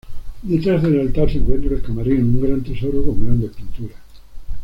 [0.41, 3.97] Detrás del altar se encuentra el camarín, un gran tesoro, con grandes pinturas.